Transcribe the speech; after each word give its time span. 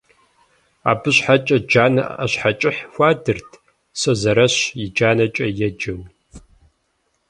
Абы 0.91 1.09
щхьэкӏэ 1.15 1.57
джанэ 1.69 2.03
ӏэщхьэкӏыхь 2.17 2.81
хуадырт, 2.93 3.49
«Созэрэщ 3.99 4.55
и 4.83 4.85
джанэкӏэ» 4.95 5.47
еджэу. 5.67 6.01